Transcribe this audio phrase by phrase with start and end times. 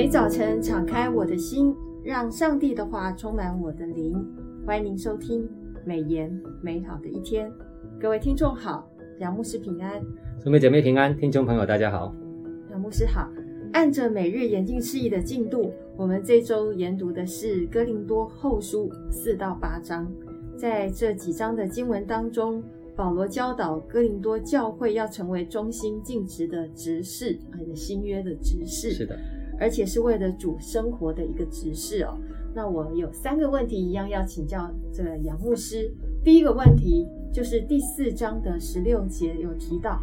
[0.00, 4.16] 每早晨敞开我的心，让上帝的话充满我的灵。
[4.66, 5.46] 欢迎您收听
[5.84, 7.52] 美言美好的一天。
[8.00, 10.02] 各位听众好，杨牧师平安，
[10.42, 12.14] 姊妹姐妹平安，听众朋友大家好，
[12.70, 13.30] 杨牧师好。
[13.74, 20.10] 按着每日研经释义的进度，我们这周研读的是哥林多后书四到八章。
[20.56, 22.64] 在这几章的经文当中，
[22.96, 28.92] 保罗教导哥林多教会要成为忠心尽职的执事，还是新约的执事。
[28.92, 29.14] 是的，
[29.60, 32.18] 而且是为了主生活的一个执事哦。
[32.52, 35.92] 那我有三个问题一样要请教这个杨牧师。
[36.24, 40.00] 第一个问题就是第四章的十六节有提到，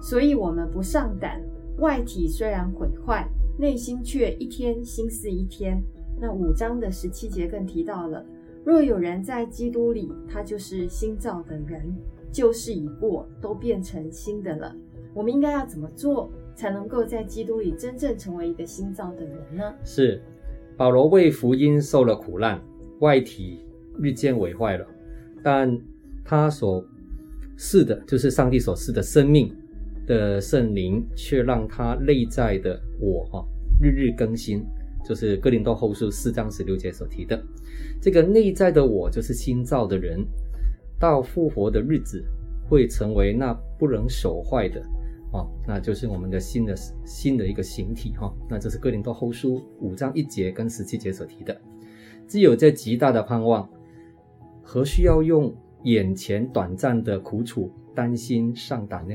[0.00, 1.42] 所以我们不上胆。
[1.78, 5.82] 外体虽然毁坏，内心却一天新似一天。
[6.20, 8.24] 那五章的十七节更提到了：
[8.64, 11.92] 若有人在基督里，他就是新造的人，
[12.30, 14.74] 旧事已过，都变成新的了。
[15.12, 19.74] 我们应该要怎么做，才能够在基督里真正成为一个新造的人呢？
[19.84, 20.20] 是
[20.76, 22.60] 保罗为福音受了苦难，
[23.00, 23.60] 外体
[24.00, 24.86] 日渐毁坏了，
[25.42, 25.78] 但
[26.24, 26.84] 他所
[27.56, 29.54] 赐的，就是上帝所赐的生命。
[30.06, 33.42] 的圣灵却让他内在的我哈
[33.80, 34.62] 日日更新，
[35.02, 37.42] 就是哥林多后书四章十六节所提的
[38.02, 40.22] 这个内在的我，就是新造的人，
[41.00, 42.22] 到复活的日子
[42.68, 44.78] 会成为那不能朽坏的
[45.34, 48.32] 哦，那就是我们的新的新的一个形体哈。
[48.48, 51.60] 那这是哥林多后书五章一节跟十七节所提的。
[52.28, 53.68] 既有这极大的盼望，
[54.62, 59.14] 何需要用眼前短暂的苦楚担心丧胆呢？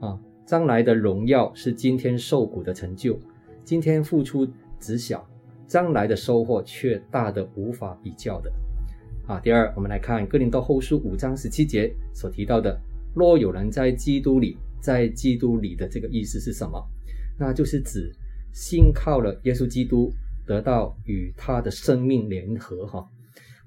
[0.00, 3.18] 啊，将来的荣耀是今天受苦的成就，
[3.64, 4.46] 今天付出
[4.78, 5.26] 只小，
[5.66, 8.52] 将来的收获却大的无法比较的。
[9.26, 12.78] 啊，第二，我们来看哥林多后书五章十七节所提到的，
[13.14, 16.82] 若有人在基督里，在基督里的这个意思是什么？
[17.38, 18.12] 那就是指
[18.52, 20.12] 信靠了耶稣基督，
[20.46, 22.86] 得到与他的生命联合。
[22.86, 23.08] 哈，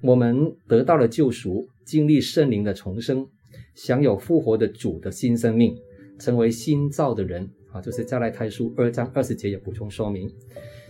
[0.01, 3.27] 我们得到了救赎，经历圣灵的重生，
[3.75, 5.75] 享有复活的主的新生命。
[6.19, 10.31] 成为新造的人啊，就是加来太书二章二十节也补充说明，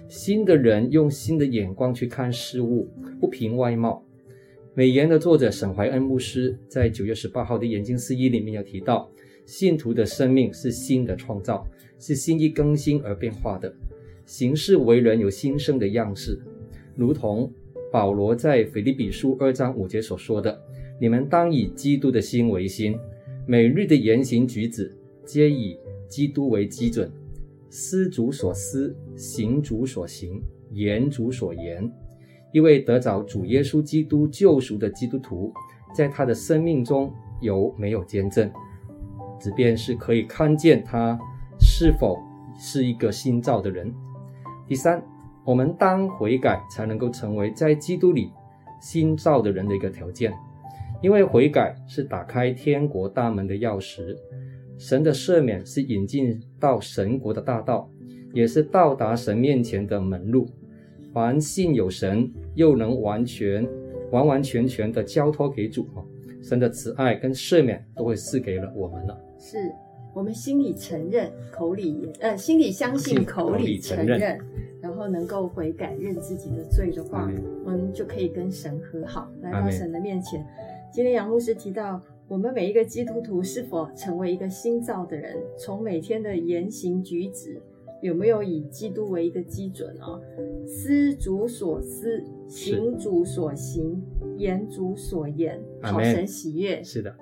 [0.09, 2.91] 新的人用新的眼光去看事物，
[3.21, 4.03] 不凭外貌。
[4.75, 9.09] 美言的作者沈怀恩牧师在九月十八号的眼睛四一里面有提到，
[9.45, 11.67] 信徒的生命是新的创造，
[11.99, 13.73] 是心意更新而变化的，
[14.25, 16.39] 行事为人有新生的样式，
[16.95, 17.51] 如同
[17.91, 20.59] 保罗在腓立比书二章五节所说的
[20.99, 22.97] ：“你们当以基督的心为心，
[23.45, 24.91] 每日的言行举止。”
[25.25, 27.09] 皆以基督为基准，
[27.69, 30.41] 思主所思，行主所行，
[30.73, 31.89] 言主所言。
[32.51, 35.53] 一位得着主耶稣基督救赎的基督徒，
[35.95, 37.09] 在他的生命中
[37.39, 38.51] 有没有见证，
[39.43, 41.19] 只便是可以看见他
[41.59, 42.17] 是否
[42.57, 43.93] 是一个新造的人。
[44.65, 45.03] 第三，
[45.43, 48.31] 我们当悔改，才能够成为在基督里
[48.79, 50.33] 新造的人的一个条件，
[51.01, 54.15] 因为悔改是打开天国大门的钥匙。
[54.77, 57.89] 神的赦免是引进到神国的大道，
[58.31, 60.47] 也是到达神面前的门路。
[61.11, 63.67] 凡信有神，又能完全、
[64.09, 65.85] 完完全全的交托给主，
[66.41, 69.21] 神的慈爱跟赦免都会赐给了我们了。
[69.43, 69.69] 是
[70.13, 74.39] 我们心里承认，口里也呃，心里相信，口里承认，
[74.81, 77.29] 然后能够悔改认自己的罪的话，
[77.65, 80.47] 我们就可以跟神和好，来到神的面前。
[80.93, 82.01] 今天杨牧师提到。
[82.29, 85.35] 我们每一个基督徒是否成为一个新造的人？
[85.59, 87.61] 从每天的言行举止，
[88.03, 90.19] 有没有以基督为一个基准啊？
[90.67, 94.03] 思主所思，行主所行，
[94.37, 96.83] 言主所言，讨神喜悦。
[96.83, 97.15] 是的。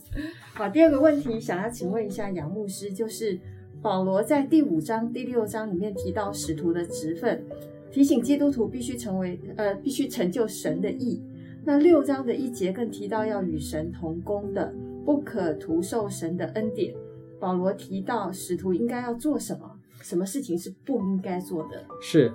[0.52, 3.40] 好，第二个问题，想要请问一下杨牧师，就是
[3.80, 7.42] 保罗在第五章、第六章里面提到使徒的职分，
[7.90, 11.22] 提醒基督徒必须成为呃，必须成就神的义。
[11.64, 14.70] 那六章的一节更提到要与神同工的，
[15.02, 16.94] 不可徒受神的恩典。
[17.40, 21.84] 保罗提到使徒应该要做什么，什么事情是不应该做的？
[22.00, 22.32] 是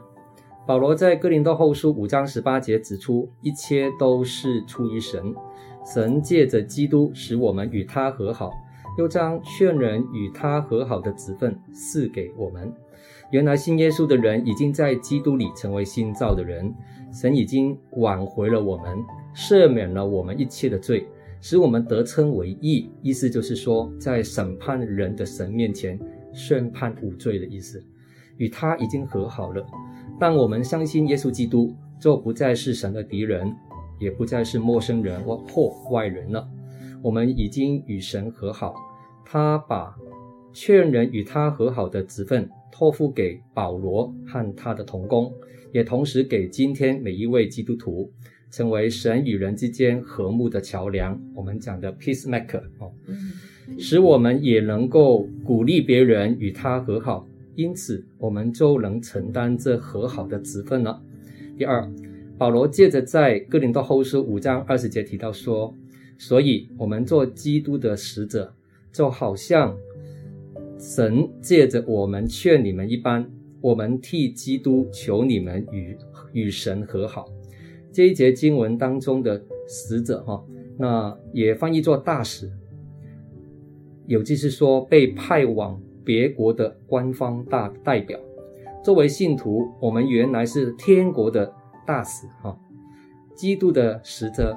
[0.67, 5.33] 保罗在哥林多后书五章十八节指出，一切都是出于神，
[5.85, 8.51] 神借着基督使我们与他和好，
[8.97, 12.71] 又将劝人与他和好的职分赐给我们。
[13.31, 16.73] 原来信耶稣的人已经在基督里成为新造的人，
[17.13, 18.97] 神已经挽回了我们。
[19.33, 21.07] 赦免了我们一切的罪，
[21.39, 22.91] 使我们得称为义。
[23.01, 25.97] 意思就是说，在审判人的神面前
[26.33, 27.83] 宣判无罪的意思，
[28.37, 29.65] 与他已经和好了。
[30.19, 33.51] 但我们相信耶稣基督，就不再是神的敌人，
[33.99, 36.47] 也不再是陌生人或或外人了。
[37.01, 38.75] 我们已经与神和好，
[39.25, 39.95] 他把
[40.53, 45.33] 劝人与他和好的职分托付给保罗和他的同工，
[45.73, 48.11] 也同时给今天每一位基督徒，
[48.51, 51.19] 成为神与人之间和睦的桥梁。
[51.33, 52.91] 我们讲的 peacemaker 哦，
[53.77, 61.01] 使我们也能够鼓励别人与他和好，因此我们就能承担这和好的职分了。
[61.57, 61.89] 第二，
[62.37, 65.73] 保罗借着在哥林多后书五章二十节提到说，
[66.17, 68.53] 所以我们做基督的使者，
[68.91, 69.75] 就好像
[70.79, 73.29] 神借着我们劝你们一般，
[73.59, 75.97] 我们替基督求你们与
[76.33, 77.27] 与神和好。
[77.91, 80.43] 这一节经文当中的使者哈，
[80.77, 82.49] 那也翻译作大使，
[84.11, 88.19] 有就是说被派往别国的官方大代表。
[88.83, 91.49] 作为信徒，我们原来是天国的
[91.87, 92.53] 大使哈，
[93.33, 94.53] 基督的使者，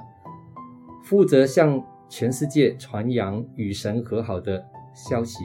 [1.05, 4.61] 负责向全世界传扬与神和好的
[4.93, 5.45] 消息。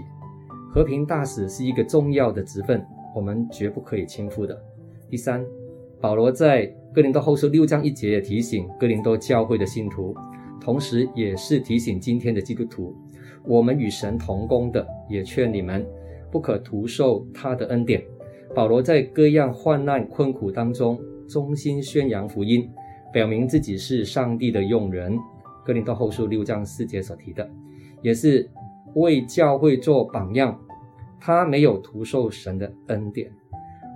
[0.73, 2.83] 和平大使是一个重要的职分，
[3.15, 4.59] 我们绝不可以轻忽的。
[5.07, 5.45] 第三，
[6.01, 6.65] 保罗在
[6.95, 10.15] 哥林多后书六章一节也提醒哥林多教会的信徒，
[10.59, 12.95] 同时也是提醒今天的基督徒，
[13.45, 15.85] 我们与神同工的，也劝你们
[16.31, 18.03] 不可徒受他的恩典。
[18.55, 22.69] 保罗在各样患难困苦当中，忠心宣扬福音，
[23.13, 25.17] 表明自己是上帝的用人。
[25.65, 27.47] 哥林多后书六章四节所提的，
[28.01, 28.49] 也是
[28.95, 30.59] 为教会做榜样。
[31.19, 33.29] 他没有徒受神的恩典，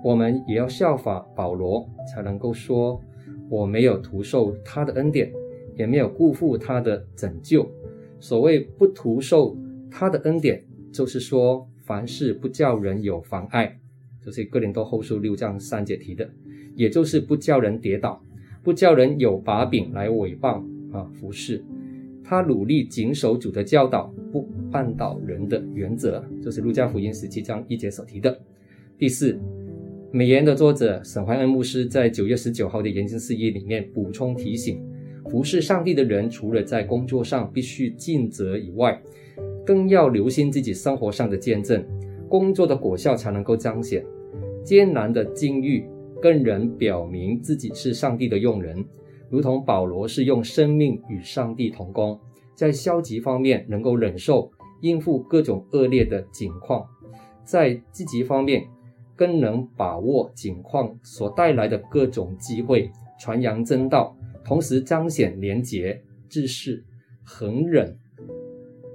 [0.04, 3.02] 我们也要效法保罗，才能够说
[3.50, 5.32] 我没有徒受他的恩典，
[5.76, 7.70] 也没有辜负他的拯救。
[8.20, 9.58] 所谓不徒受
[9.92, 13.80] 他的恩典，就是说凡事不叫人有妨碍。
[14.22, 16.30] 就是哥林多后书六章三节提的，
[16.76, 18.24] 也就是不叫人跌倒，
[18.64, 21.62] 不叫人有把柄来诽谤啊服侍。
[22.24, 28.40] 他努力谨守主的教导，不绊倒人的原则，就是路加福音十七章一节所提的。
[28.98, 29.38] 第四，
[30.10, 34.82] 美言的作者沈怀恩牧师在九月十九号的研经事宜里面补充提醒：
[35.30, 39.02] 服侍上帝的人，除了在工作上必须尽责以外，
[39.66, 41.84] 更要留心自己生活上的见证。
[42.30, 44.04] 工作的果效才能够彰显，
[44.64, 45.86] 艰难的境遇
[46.22, 48.84] 更能表明自己是上帝的用人，
[49.30, 52.20] 如同保罗是用生命与上帝同工，
[52.56, 56.86] 在消极方面能够忍受应付各种恶劣的境况，
[57.46, 58.64] 在积极方面
[59.16, 62.90] 更能把握境况所带来的各种机会，
[63.20, 64.16] 传扬真道，
[64.54, 66.84] 同时彰显廉洁、知识、
[67.24, 67.98] 恒忍、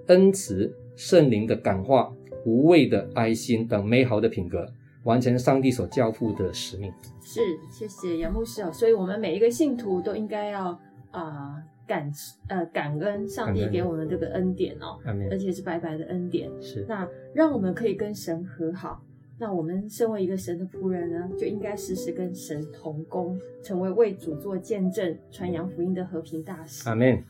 [0.06, 2.14] 恩慈、圣灵的感化。
[2.46, 4.64] 无畏的爱心等美好的品格，
[5.02, 6.90] 完成上帝所交付的使命。
[7.20, 7.40] 是，
[7.72, 8.70] 谢谢杨牧师哦。
[8.72, 10.70] 所以，我们每一个信徒都应该要
[11.10, 12.10] 啊、呃、感
[12.48, 14.96] 呃感恩上帝给我们这个恩典哦，
[15.28, 16.48] 而且是白白的恩典。
[16.62, 19.02] 是，那让我们可以跟神和好。
[19.40, 26.88] 那我们身为一个神的仆人呢，就应该时时跟神同工，成为为主做见证、传扬福音的和平大使。
[26.88, 27.22] 阿门。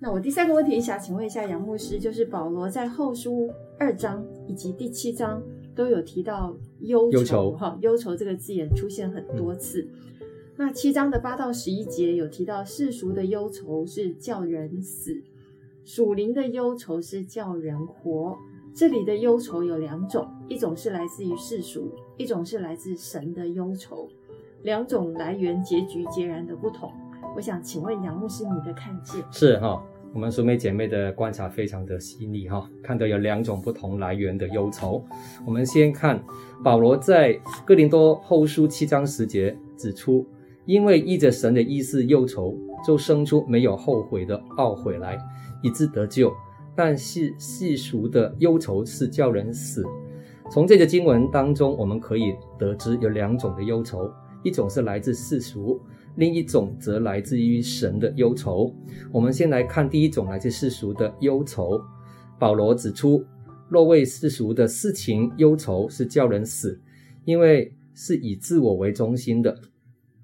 [0.00, 5.42] 那我第三个问题想请问一下杨牧师，就是保罗在后书二章以及第七章
[5.74, 9.82] 都有提到忧愁，哈，忧愁这个字眼出现很多次。
[10.20, 10.26] 嗯、
[10.56, 15.22] 那七章的八到十一节有提到世俗的忧愁是叫人死，
[15.84, 18.36] 属灵的忧愁是叫人活。
[18.74, 24.08] 这里的忧愁有两种，一种是来自于世俗，一种是来自神的忧愁，
[24.62, 26.92] 两种来源结局截然的不同。
[27.34, 29.82] 我想请问杨牧师，你的看见是哈？
[30.12, 35.04] 我们淑美姐妹的观察非常的细腻哈，看到有两种不同来源的忧愁。
[35.44, 36.22] 我们先看
[36.62, 40.24] 保罗在哥林多后书七章十节指出，
[40.66, 45.18] 因为依着神的意思忧愁，就生出没有后悔的懊悔来，
[45.62, 46.32] 以致得救。
[46.76, 49.84] 但是世俗的忧愁是叫人死。
[50.50, 54.08] 从这个经文当中，我们可以得知有两种的忧愁，
[54.42, 55.80] 一种是来自世俗。
[56.16, 58.72] 另一种则来自于神的忧愁。
[59.10, 61.80] 我们先来看第一种来自世俗的忧愁。
[62.38, 63.24] 保罗指出，
[63.68, 66.80] 若为世俗的事情忧愁，是叫人死，
[67.24, 69.58] 因为是以自我为中心的，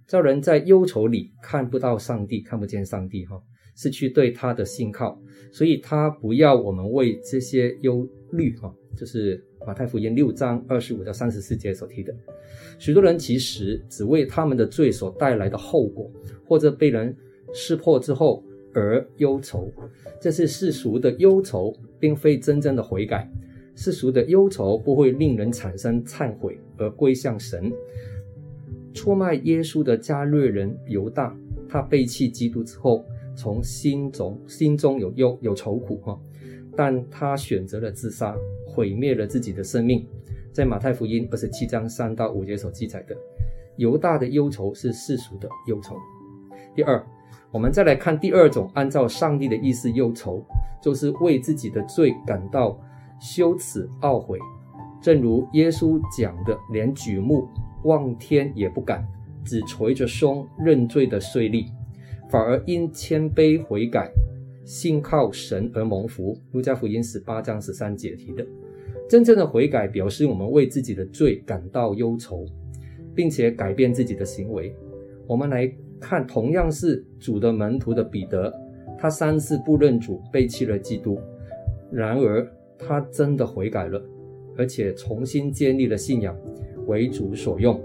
[0.06, 3.42] 叫人在忧愁里看不到上帝，看不见上帝，哈，
[3.74, 5.20] 失去对他的信靠。
[5.50, 9.44] 所以他不要我们为这些忧虑，哈，就是。
[9.66, 12.14] 马太福音六章二十五到三十四节所提的，
[12.78, 16.10] 许多人其实只为他们的罪所带来的后果，
[16.46, 17.14] 或者被人
[17.52, 19.70] 识破之后而忧愁。
[20.18, 23.30] 这是世俗的忧愁，并非真正的悔改。
[23.76, 27.70] 世俗的忧愁不会令人产生忏悔而归向神。
[28.92, 31.36] 出卖耶稣的加略人犹大，
[31.68, 33.04] 他背弃基督之后，
[33.36, 36.18] 从心中心中有忧有愁苦哈，
[36.76, 38.34] 但他选择了自杀。
[38.72, 40.06] 毁灭了自己的生命，
[40.52, 43.16] 在马太福音二十七章三到五节所记载的，
[43.76, 45.96] 犹大的忧愁是世俗的忧愁。
[46.72, 47.04] 第二，
[47.50, 50.40] 我们再来看第二种按照上帝的意思忧愁，
[50.80, 52.80] 就是为自己的罪感到
[53.20, 54.38] 羞耻懊悔，
[55.02, 57.48] 正如耶稣讲的，连举目
[57.82, 59.04] 望天也不敢，
[59.44, 61.66] 只捶着胸认罪的税吏，
[62.30, 64.08] 反而因谦卑悔改，
[64.70, 66.38] 信靠神而蒙福。
[66.52, 68.46] 路加福音十八章十三节提的。
[69.08, 72.46] 真正的悔改表示我们为自己的罪感到忧愁，
[73.12, 74.72] 并且改变自己的行为。
[75.26, 78.54] 我们来看，同样是主的门徒的彼得，
[78.96, 81.18] 他三次不认主，背弃了基督。
[81.90, 82.48] 然而
[82.78, 84.00] 他真的悔改了，
[84.56, 86.38] 而且重新建立了信仰，
[86.86, 87.82] 为主所用。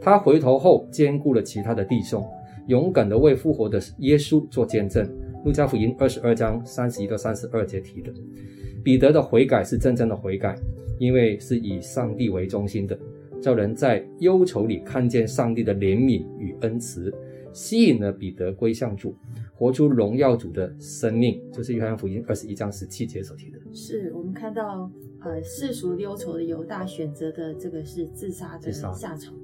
[0.00, 2.24] 他回头后兼顾了其他的弟兄，
[2.68, 5.04] 勇敢地为复活的耶稣做见证。
[5.44, 8.12] 路加福音二十二章三十一到三十二节提的。
[8.84, 10.56] 彼得的悔改是真正的悔改，
[10.98, 12.98] 因为是以上帝为中心的，
[13.40, 17.12] 叫人在忧愁里看见上帝的怜悯与恩慈，
[17.52, 19.14] 吸引了彼得归向主，
[19.54, 21.42] 活出荣耀主的生命。
[21.52, 23.58] 就是约翰福音二十一章十七节所提的。
[23.72, 24.90] 是我们看到，
[25.20, 29.34] 呃，世俗忧愁的犹大选择的这个是自杀的下场，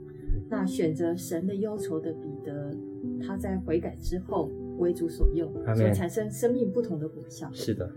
[0.48, 2.74] 那选择神的忧愁的彼得，
[3.20, 7.50] 他在悔改之后为主所用，所以产生生命不同的果效。
[7.52, 7.90] 是的。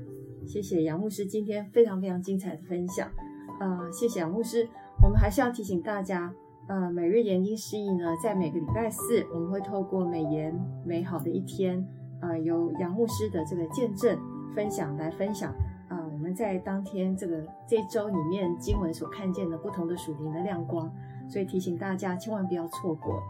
[0.46, 3.10] 谢谢杨牧师今天非常非常精彩的分享，
[3.60, 4.66] 呃，谢谢杨牧师。
[5.04, 6.34] 我们还是要提醒大家，
[6.68, 11.86] 呃，每日研经释义呢，在每个礼拜四，我们会透过美言美好的一天，
[12.22, 14.18] 呃，由杨牧师的这个见证
[14.56, 15.52] 分享来分享，
[15.90, 20.90] 啊、呃，我们在当天这个这一周里面经文所看见的不同的属灵的亮光，
[21.28, 23.22] 所以提醒大家千万不要错过。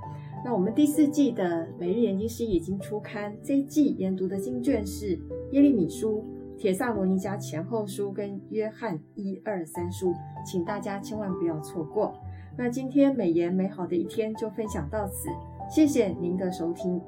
[0.46, 5.20] 那我们第四季的每日研经师已经出刊，这一季研读的经卷是
[5.52, 6.24] 耶利米书。
[6.58, 10.12] 帖撒罗尼迦前后书跟约翰一二三书，
[10.44, 12.14] 请大家千万不要错过。
[12.58, 15.30] 那今天美言美好的一天就分享到此，
[15.70, 17.00] 谢谢您的收听。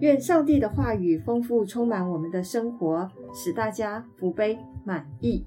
[0.00, 5.44] 愿上帝的话语丰富充满我们的生活，使大家福杯满溢。